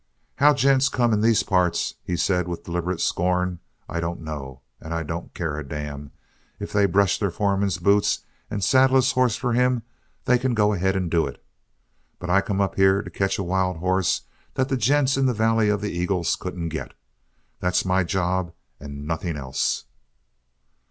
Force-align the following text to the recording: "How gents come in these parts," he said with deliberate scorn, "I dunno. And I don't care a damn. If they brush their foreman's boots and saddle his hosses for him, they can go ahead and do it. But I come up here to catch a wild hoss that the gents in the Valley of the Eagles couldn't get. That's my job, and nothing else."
"How 0.37 0.55
gents 0.55 0.89
come 0.89 1.13
in 1.13 1.21
these 1.21 1.43
parts," 1.43 1.93
he 2.03 2.15
said 2.17 2.47
with 2.47 2.63
deliberate 2.63 2.99
scorn, 3.01 3.59
"I 3.87 3.99
dunno. 3.99 4.61
And 4.79 4.95
I 4.95 5.03
don't 5.03 5.31
care 5.35 5.59
a 5.59 5.63
damn. 5.63 6.09
If 6.59 6.73
they 6.73 6.87
brush 6.87 7.19
their 7.19 7.29
foreman's 7.29 7.77
boots 7.77 8.21
and 8.49 8.63
saddle 8.63 8.95
his 8.95 9.11
hosses 9.11 9.37
for 9.37 9.53
him, 9.53 9.83
they 10.25 10.39
can 10.39 10.55
go 10.55 10.73
ahead 10.73 10.95
and 10.95 11.11
do 11.11 11.27
it. 11.27 11.45
But 12.17 12.31
I 12.31 12.41
come 12.41 12.61
up 12.61 12.77
here 12.77 13.03
to 13.03 13.11
catch 13.11 13.37
a 13.37 13.43
wild 13.43 13.77
hoss 13.77 14.21
that 14.55 14.69
the 14.69 14.75
gents 14.75 15.17
in 15.17 15.27
the 15.27 15.35
Valley 15.35 15.69
of 15.69 15.81
the 15.81 15.91
Eagles 15.91 16.35
couldn't 16.35 16.69
get. 16.69 16.95
That's 17.59 17.85
my 17.85 18.03
job, 18.03 18.53
and 18.79 19.05
nothing 19.05 19.37
else." 19.37 19.83